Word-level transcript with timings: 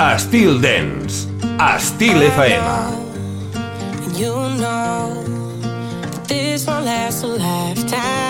Estil 0.00 0.58
Dance, 0.62 1.28
Estil 1.58 2.22
FM. 2.22 2.64
You 4.16 4.32
know, 4.58 5.12
this 6.26 6.66
won't 6.66 6.86
last 6.86 7.22
a 7.22 7.26
lifetime 7.26 8.29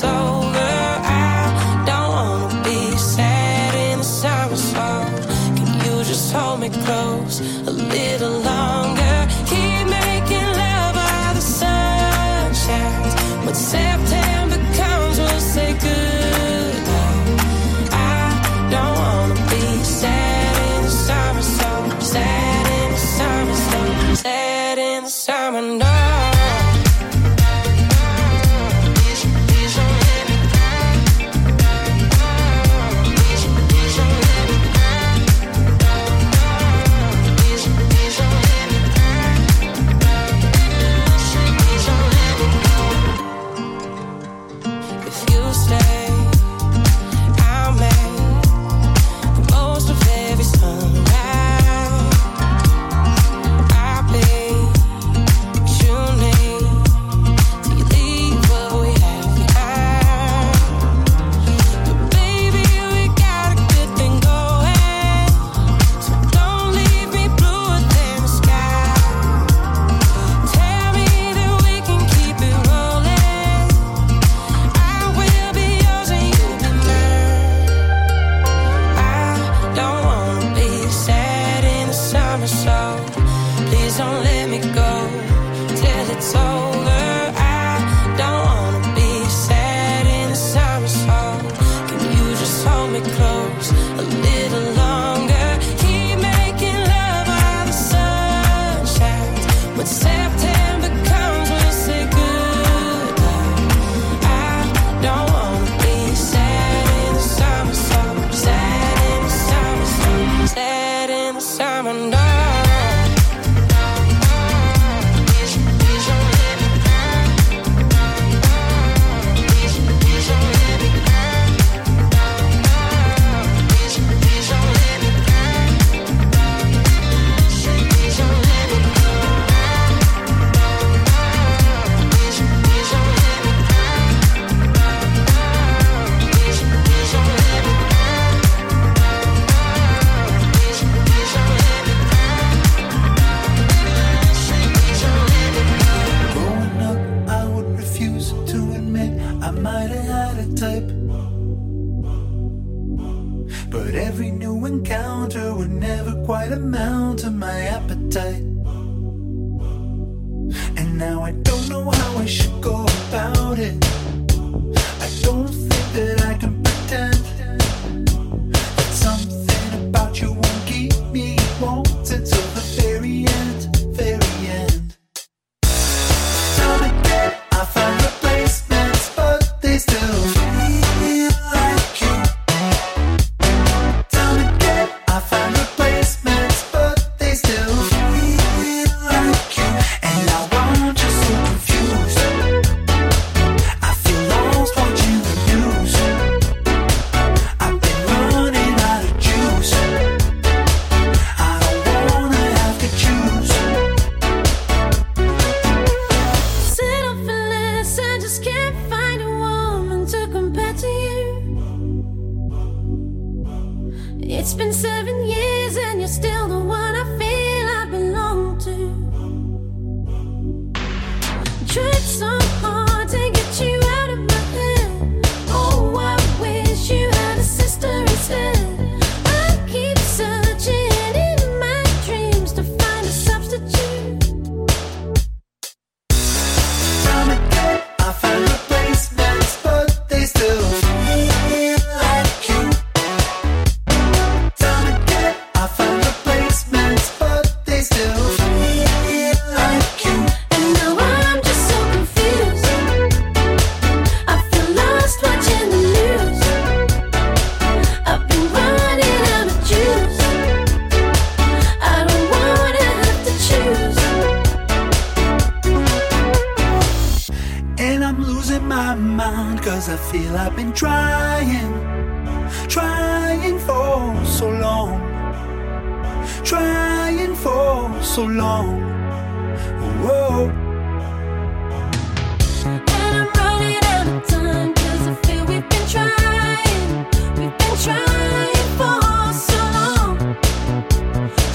so 0.00 0.37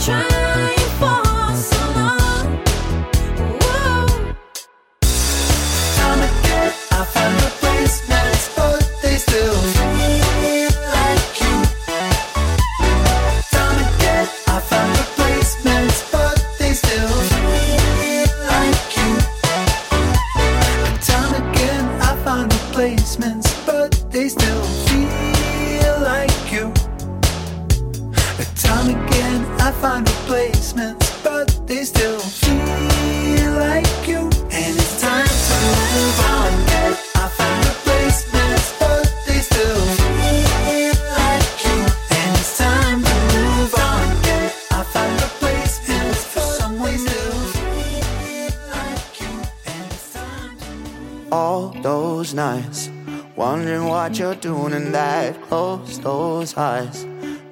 trying 0.06 0.33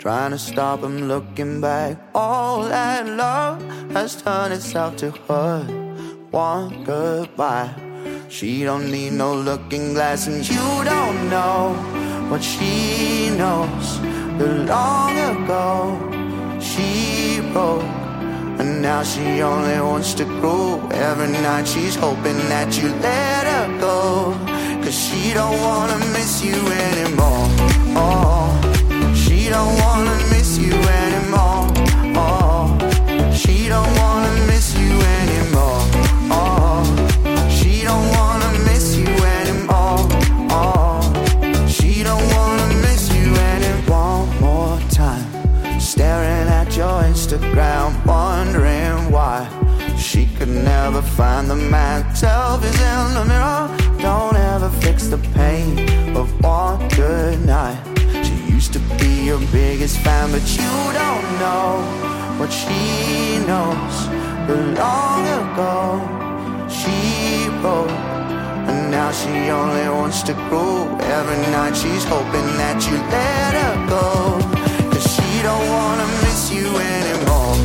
Trying 0.01 0.31
to 0.31 0.39
stop 0.39 0.81
him 0.81 1.07
looking 1.07 1.61
back. 1.61 1.95
All 2.15 2.63
that 2.63 3.05
love 3.05 3.61
has 3.91 4.19
turned 4.19 4.51
itself 4.51 4.95
to 4.97 5.11
hurt. 5.11 5.69
One 6.31 6.83
goodbye. 6.83 7.69
She 8.27 8.63
don't 8.63 8.89
need 8.89 9.13
no 9.13 9.35
looking 9.35 9.93
glass, 9.93 10.25
and 10.25 10.41
you 10.49 10.83
don't 10.83 11.29
know 11.29 11.75
what 12.31 12.43
she 12.43 13.29
knows. 13.37 14.01
The 14.39 14.65
long 14.65 15.13
ago 15.35 15.69
she 16.59 17.39
broke. 17.53 17.83
And 18.57 18.81
now 18.81 19.03
she 19.03 19.43
only 19.43 19.79
wants 19.81 20.15
to 20.15 20.25
grow. 20.25 20.81
Every 20.93 21.27
night 21.27 21.67
she's 21.67 21.93
hoping 21.93 22.39
that 22.49 22.75
you 22.75 22.89
let 22.89 23.45
her 23.45 23.79
go. 23.79 24.33
Cause 24.83 24.97
she 24.97 25.31
don't 25.35 25.61
wanna 25.61 25.99
miss 26.17 26.43
you 26.43 26.57
anymore. 26.89 27.45
Oh, 27.93 28.60
don't 29.51 29.77
wanna 29.81 30.15
miss 30.29 30.57
you 30.57 30.73
anymore. 30.73 31.67
Oh, 32.15 32.77
she 33.33 33.67
don't 33.67 33.93
wanna 33.97 34.33
miss 34.47 34.73
you 34.79 34.91
anymore. 35.19 35.81
Oh, 36.31 36.83
she 37.49 37.83
don't 37.83 38.07
wanna 38.15 38.51
miss 38.69 38.95
you 38.95 39.11
anymore. 39.39 39.99
Oh, 40.49 41.01
she 41.67 42.01
don't 42.01 42.25
wanna 42.35 42.67
miss 42.85 43.13
you 43.13 43.35
anymore. 43.35 44.25
One 44.25 44.39
more 44.39 44.79
time. 44.89 45.27
Staring 45.81 46.47
at 46.47 46.77
your 46.77 47.03
Instagram, 47.11 47.89
wondering 48.05 49.11
why 49.11 49.37
she 49.97 50.27
could 50.37 50.53
never 50.71 51.01
find 51.01 51.49
the 51.49 51.57
man. 51.57 52.15
Self 52.15 52.61
the 52.61 53.25
mirror. 53.27 53.67
Don't 53.99 54.37
ever 54.37 54.69
fix 54.79 55.07
the 55.07 55.17
pain 55.35 55.67
of 56.15 56.27
one 56.41 56.87
good 56.95 57.45
night. 57.45 57.90
Be 59.01 59.25
your 59.25 59.39
biggest 59.51 59.97
fan, 59.99 60.31
but 60.31 60.45
you 60.57 60.73
don't 61.01 61.27
know 61.41 61.81
what 62.37 62.51
she 62.51 63.39
knows. 63.49 63.95
But 64.45 64.59
long 64.77 65.23
ago, 65.41 65.75
she 66.69 67.49
broke. 67.61 67.89
And 68.69 68.91
now 68.91 69.11
she 69.11 69.49
only 69.49 69.89
wants 69.89 70.21
to 70.23 70.33
grow. 70.49 70.85
Every 71.17 71.41
night 71.51 71.75
she's 71.75 72.03
hoping 72.03 72.49
that 72.61 72.77
you 72.87 72.97
let 73.17 73.53
her 73.61 73.75
go. 73.95 74.07
Cause 74.91 75.07
she 75.15 75.41
don't 75.41 75.67
wanna 75.77 76.07
miss 76.23 76.51
you 76.53 76.67
anymore. 76.97 77.55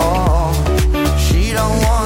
Oh, 0.00 0.48
she 1.28 1.52
don't 1.52 1.78
wanna 1.88 2.05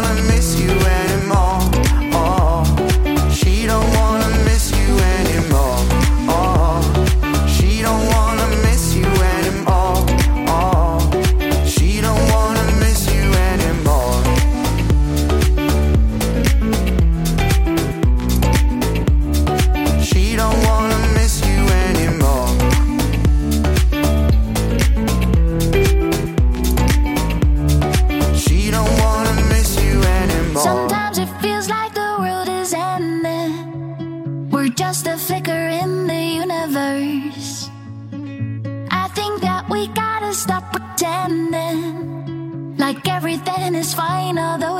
is 43.80 43.94
fine, 43.94 44.38
although 44.38 44.79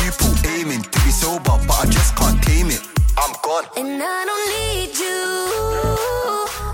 people 0.00 0.32
aiming 0.48 0.82
to 0.82 0.98
be 1.04 1.10
sober, 1.10 1.56
but 1.66 1.76
I 1.82 1.86
just 1.86 2.16
can't 2.16 2.40
tame 2.42 2.70
it. 2.70 2.82
I'm 3.18 3.32
gone. 3.42 3.66
And 3.76 4.02
I 4.02 4.20
don't 4.28 4.46
need 4.56 4.92
you. 4.96 5.22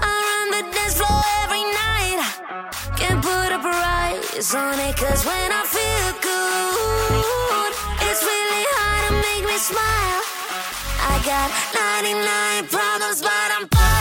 I 0.02 0.14
run 0.28 0.46
the 0.56 0.62
dance 0.74 0.94
floor 0.98 1.22
every 1.42 1.64
night. 1.82 2.20
Can't 2.96 3.20
put 3.22 3.50
a 3.52 3.60
price 3.60 4.54
on 4.54 4.78
it, 4.80 4.96
cause 4.96 5.24
when 5.26 5.50
I 5.52 5.62
feel 5.76 6.08
good, 6.22 7.72
it's 8.06 8.22
really 8.22 8.64
hard 8.74 9.02
to 9.08 9.12
make 9.26 9.44
me 9.50 9.56
smile. 9.58 10.22
I 11.12 11.14
got 11.24 11.48
99 11.74 12.68
problems, 12.68 13.22
but 13.22 13.48
I'm 13.56 13.66
fine. 13.68 13.97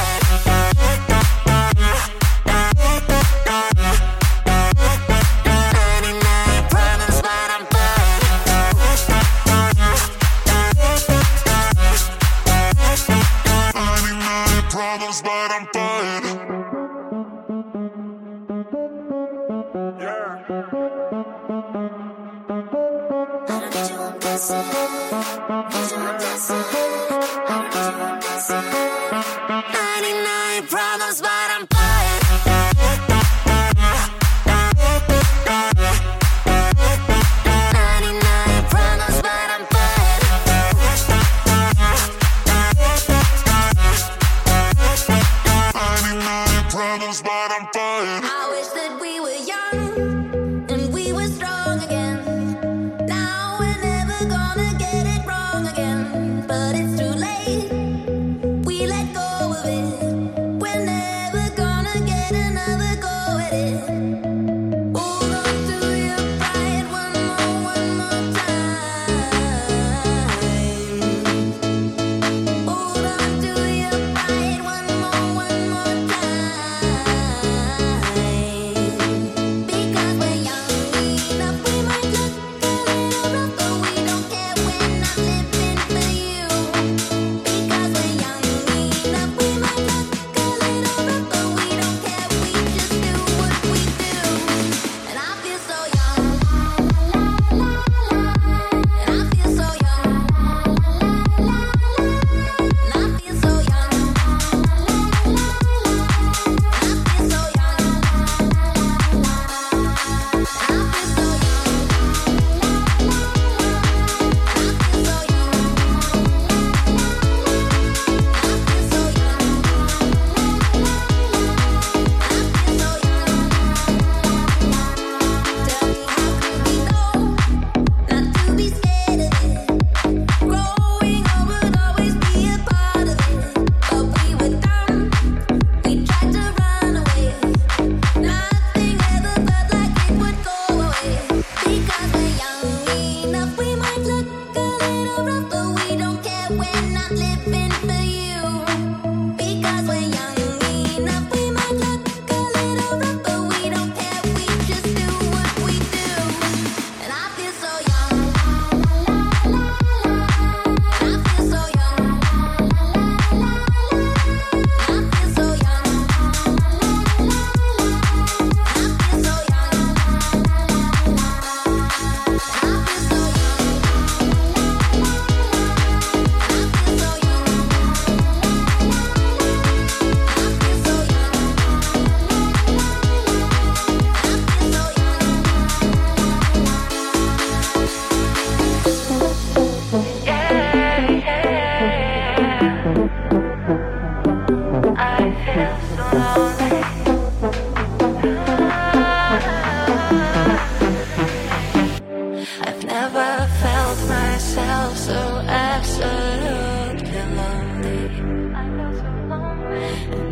so 205.07 205.21
absolutely 205.47 207.21
lonely. 207.39 208.03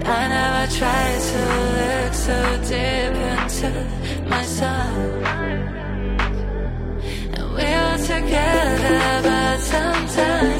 And 0.03 0.17
I 0.19 0.23
never 0.35 0.65
tried 0.79 1.21
to 1.29 1.41
look 1.77 2.13
so 2.25 2.37
deep 2.69 3.15
into 3.35 3.71
myself. 4.29 5.23
And 7.37 7.45
we 7.55 7.67
were 7.83 7.99
together, 8.11 8.99
but 9.23 9.57
sometimes. 9.61 10.54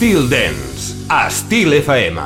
Styl 0.00 0.30
Dance, 0.30 1.04
a 1.10 1.28
Styl 1.28 1.72
FM. 1.76 2.16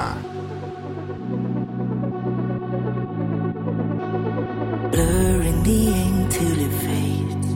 Blurring 4.92 5.60
the 5.64 5.80
ink 5.88 6.30
till 6.30 6.58
it 6.66 6.74
fades. 6.84 7.48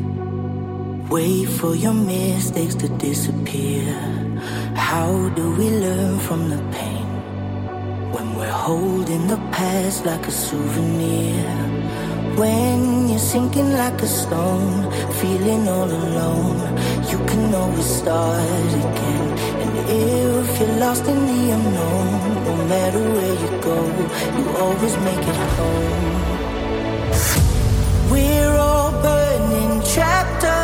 Wait 1.08 1.44
for 1.44 1.76
your 1.76 1.94
mistakes 1.94 2.74
to 2.74 2.88
disappear. 2.98 3.94
How 4.74 5.28
do 5.36 5.52
we 5.52 5.70
learn 5.70 6.18
from 6.18 6.50
the 6.50 6.60
pain? 6.72 7.06
When 8.10 8.34
we're 8.34 8.58
holding 8.66 9.28
the 9.28 9.40
past 9.52 10.04
like 10.04 10.26
a 10.26 10.32
souvenir. 10.32 11.46
When 12.38 13.08
you're 13.08 13.18
sinking 13.18 13.72
like 13.72 14.00
a 14.00 14.06
stone, 14.06 14.88
feeling 15.14 15.66
all 15.66 15.90
alone, 15.90 16.60
you 17.10 17.18
can 17.26 17.52
always 17.52 17.84
start 17.84 18.74
again. 18.84 19.38
And 19.62 19.72
if 19.90 20.60
you're 20.60 20.76
lost 20.78 21.04
in 21.08 21.18
the 21.26 21.50
unknown, 21.56 22.44
no 22.44 22.54
matter 22.66 23.00
where 23.00 23.34
you 23.42 23.50
go, 23.60 23.78
you 24.38 24.46
always 24.56 24.96
make 24.98 25.24
it 25.32 25.40
home. 25.58 26.12
We're 28.12 28.56
all 28.56 28.92
burning 29.02 29.82
chapters. 29.82 30.57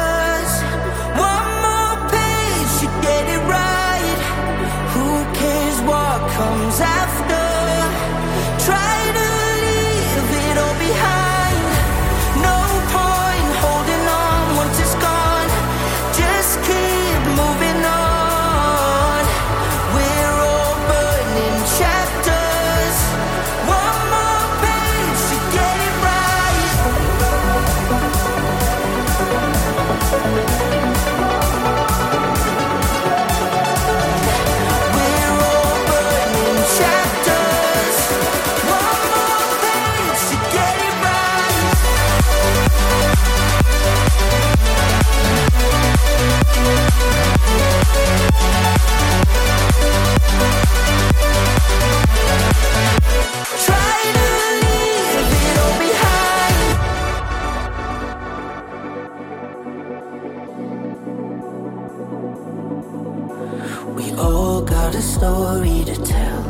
got 64.94 65.02
a 65.02 65.06
story 65.06 65.84
to 65.84 65.96
tell. 66.04 66.42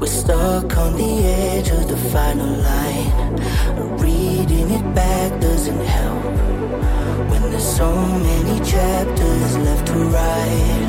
We're 0.00 0.06
stuck 0.06 0.76
on 0.76 0.96
the 0.96 1.12
edge 1.24 1.68
of 1.70 1.86
the 1.86 1.96
final 2.10 2.52
line. 2.68 3.36
Reading 3.98 4.70
it 4.70 4.94
back 4.94 5.40
doesn't 5.40 5.84
help. 5.84 6.24
When 7.30 7.42
there's 7.42 7.76
so 7.76 7.94
many 7.94 8.58
chapters 8.64 9.56
left 9.58 9.86
to 9.86 9.98
write. 10.12 10.88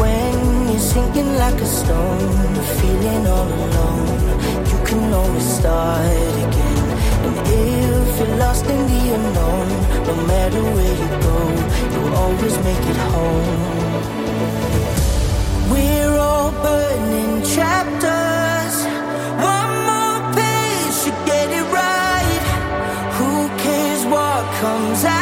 When 0.00 0.68
you're 0.70 0.86
sinking 0.94 1.36
like 1.36 1.60
a 1.60 1.66
stone, 1.66 2.54
feeling 2.80 3.26
all 3.26 3.52
alone, 3.66 4.20
you 4.70 4.78
can 4.86 5.12
always 5.12 5.48
start 5.58 6.32
again. 6.46 6.86
And 7.26 7.36
if 7.44 8.18
you're 8.18 8.36
lost 8.38 8.64
in 8.64 8.80
the 8.92 9.02
unknown, 9.16 9.68
no 10.08 10.14
matter 10.32 10.62
where 10.76 10.94
you 11.02 11.08
go, 11.26 11.36
you'll 11.92 12.14
always 12.14 12.56
make 12.64 12.84
it 12.92 13.00
home 13.12 13.87
comes 24.60 25.04
out 25.04 25.17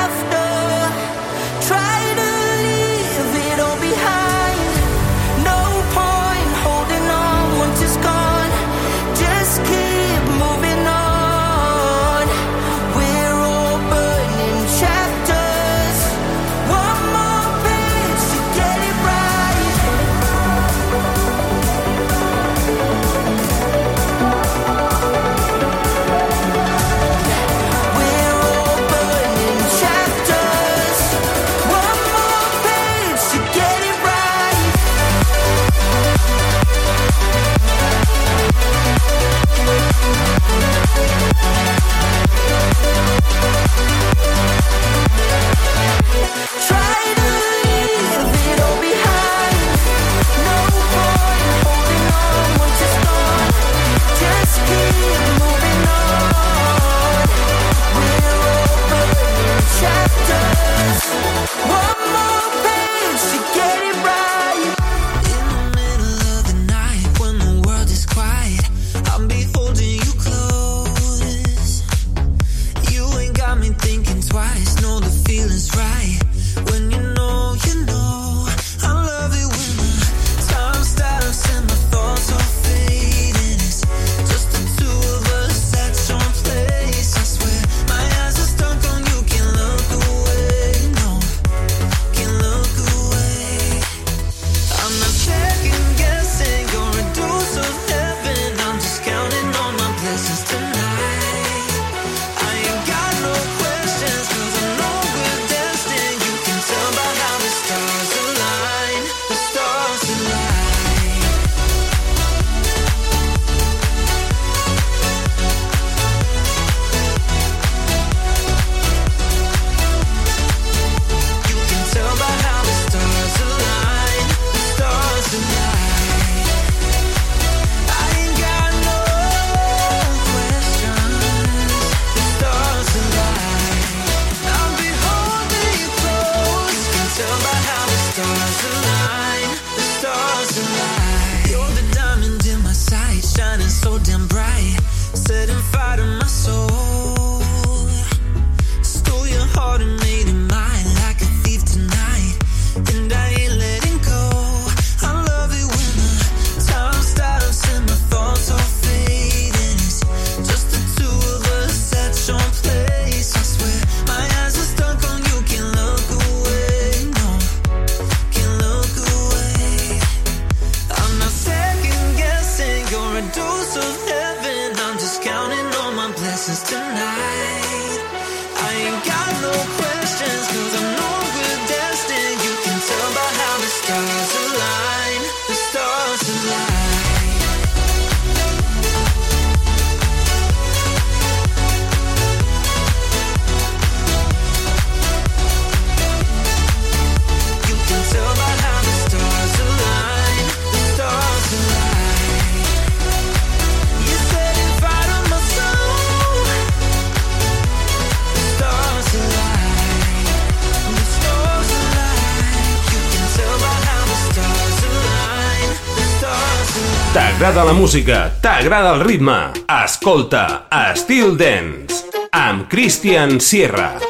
t'agrada 217.47 217.65
la 217.65 217.79
música, 217.79 218.17
t'agrada 218.43 218.91
el 218.97 219.05
ritme, 219.07 219.37
escolta 219.71 220.67
Estil 220.91 221.37
Dance 221.39 222.27
amb 222.35 222.67
Christian 222.67 223.39
Sierra. 223.39 224.06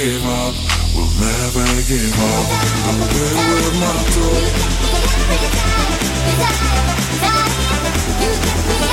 give 0.00 0.24
up, 0.24 0.54
we'll 0.96 1.12
never 1.20 1.66
give 1.86 2.16
up. 2.16 2.46
I'm 2.88 3.00
good 3.12 3.36
with 3.52 3.76
my 3.80 3.96
door. 4.14 4.40
You 6.20 6.32
get 6.32 6.54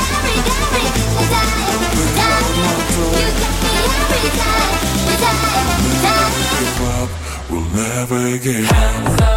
me 0.07 0.35
every, 0.35 0.73
time. 4.35 4.73
You 5.07 5.15
get 5.23 5.37
me 5.39 5.95
every 5.97 6.67
time. 6.75 7.09
We'll 7.49 7.67
never 7.71 8.37
give 8.39 8.69
up. 8.69 9.36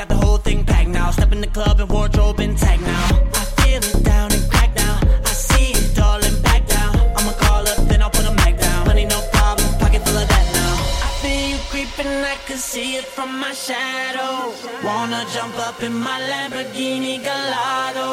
got 0.00 0.08
the 0.08 0.26
whole 0.26 0.38
thing 0.38 0.64
packed 0.64 0.88
now. 0.88 1.10
Step 1.10 1.30
in 1.32 1.40
the 1.42 1.52
club 1.58 1.78
and 1.78 1.90
wardrobe 1.90 2.40
intact 2.40 2.80
now. 2.80 3.06
I 3.40 3.44
feel 3.58 3.82
it 3.90 4.02
down 4.02 4.32
and 4.32 4.44
crack 4.50 4.74
now. 4.74 4.96
I 5.30 5.32
see 5.48 5.72
it 5.78 5.94
darling, 5.94 6.40
back 6.40 6.66
down. 6.66 6.94
I'ma 7.16 7.32
call 7.44 7.68
up, 7.68 7.76
then 7.88 8.00
I'll 8.00 8.08
put 8.08 8.24
them 8.24 8.36
mic 8.36 8.56
down. 8.58 8.86
Money, 8.86 9.04
no 9.04 9.20
problem, 9.32 9.68
pocket 9.78 10.00
full 10.06 10.16
of 10.16 10.26
that 10.34 10.46
now. 10.60 10.74
I 11.06 11.10
feel 11.20 11.44
you 11.52 11.60
creeping, 11.72 12.12
I 12.34 12.36
can 12.46 12.56
see 12.56 12.96
it 13.00 13.04
from 13.04 13.30
my 13.44 13.52
shadow. 13.52 14.54
Wanna 14.88 15.22
jump 15.34 15.56
up 15.68 15.82
in 15.82 15.94
my 16.08 16.18
Lamborghini 16.30 17.16
Gallardo. 17.26 18.08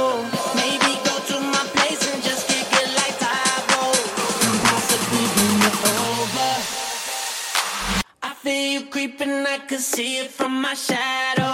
Maybe 0.60 0.92
go 1.08 1.16
to 1.32 1.36
my 1.56 1.64
place 1.76 2.04
and 2.12 2.22
just 2.22 2.42
kick 2.52 2.68
it 2.82 2.90
like 3.00 3.16
Tae 3.24 3.60
Bo. 3.72 3.82
And 4.46 4.58
possibly 4.68 5.26
bring 5.36 5.60
it 5.70 5.78
over. 6.12 6.52
I 8.30 8.32
feel 8.44 8.66
you 8.74 8.82
creeping, 8.94 9.36
I 9.56 9.60
can 9.70 9.80
see 9.80 10.20
it 10.24 10.32
from 10.32 10.62
my 10.62 10.74
shadow. 10.74 11.47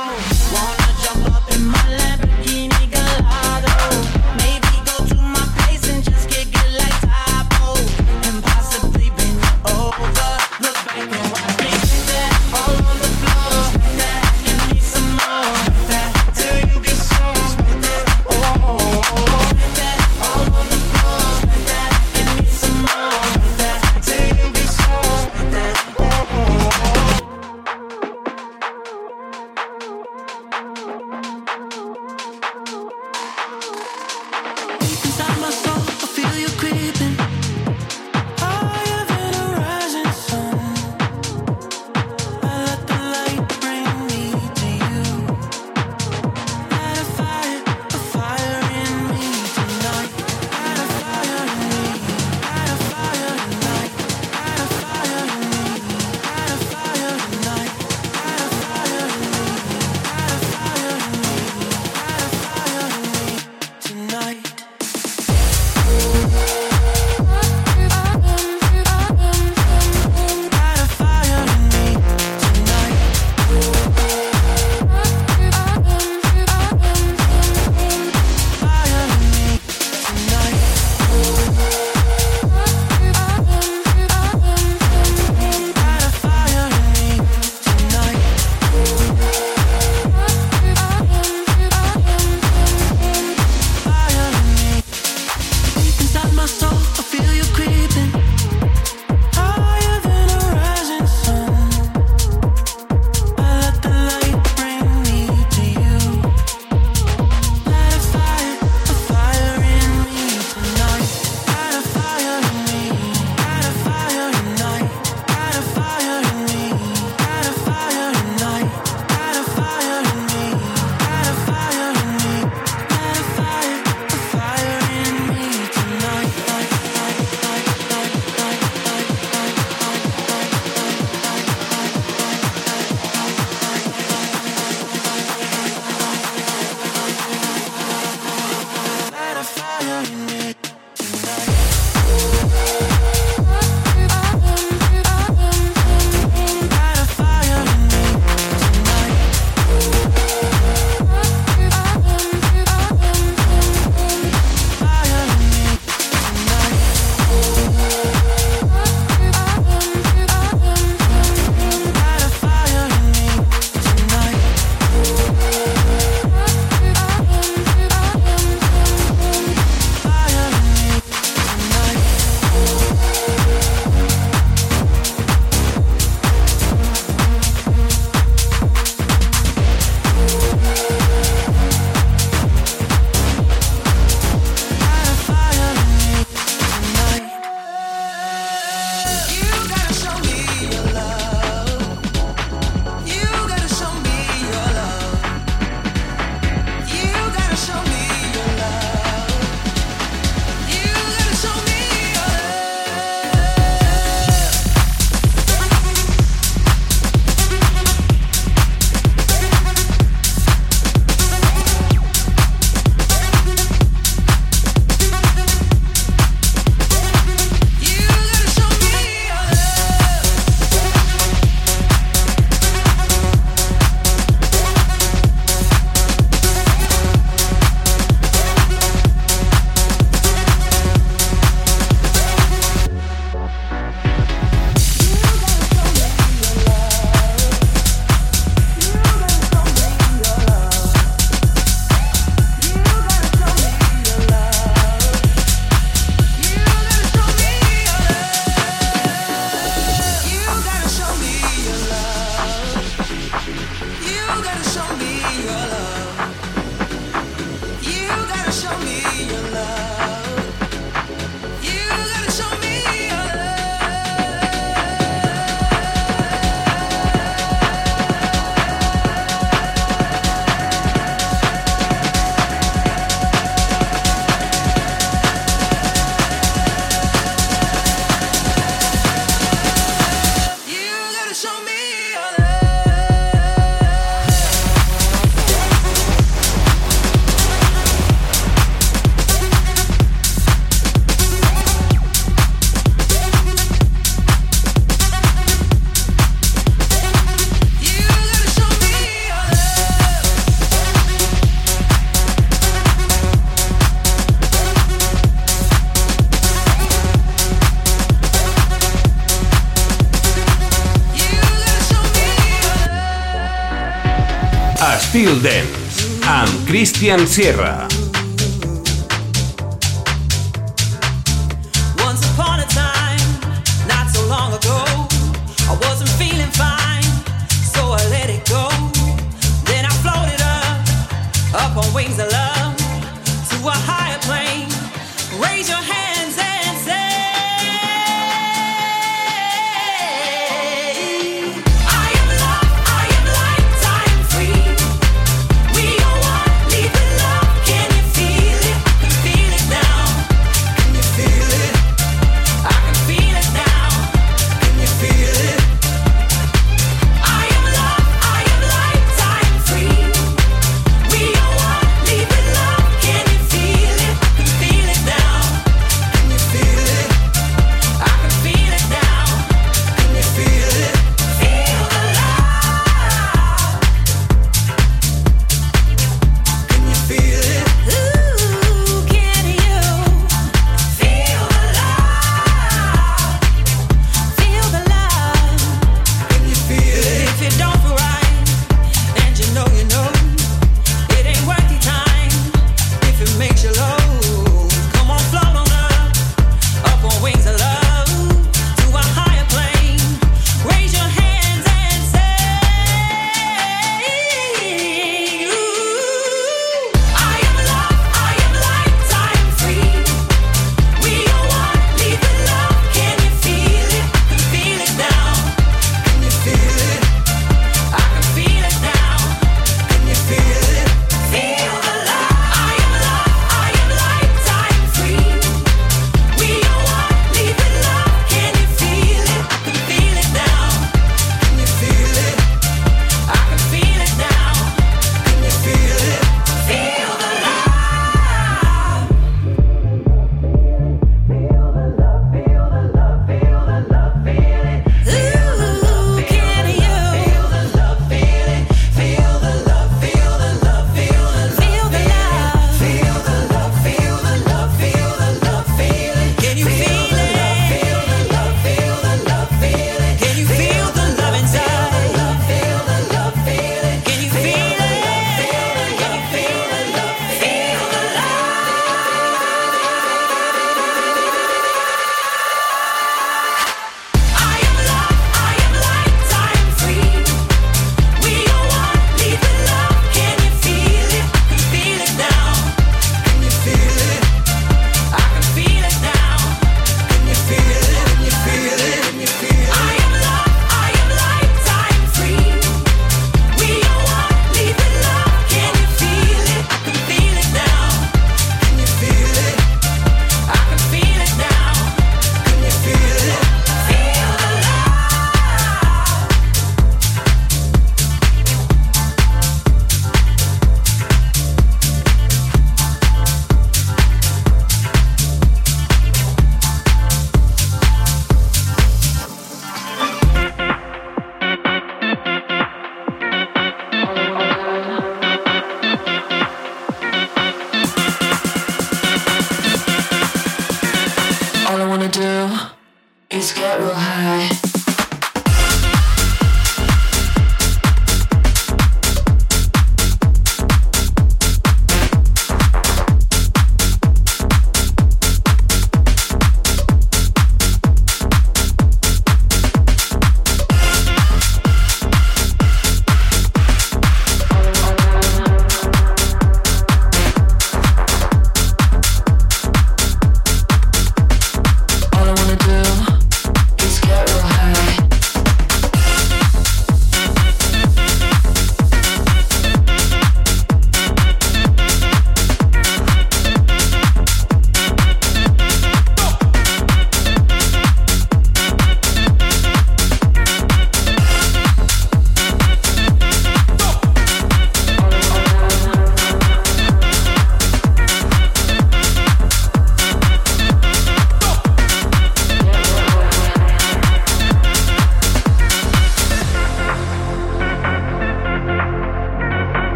Still 315.14 315.39
Dance, 315.43 316.18
amb 316.26 316.66
Christian 316.66 317.28
Sierra. 317.28 318.03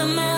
Edge 0.00 0.16
where 0.16 0.37